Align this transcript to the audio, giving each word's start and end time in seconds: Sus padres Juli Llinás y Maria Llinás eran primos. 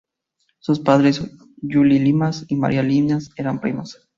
Sus 0.57 0.79
padres 0.79 1.21
Juli 1.61 1.99
Llinás 1.99 2.45
y 2.47 2.55
Maria 2.55 2.81
Llinás 2.81 3.29
eran 3.37 3.61
primos. 3.61 3.99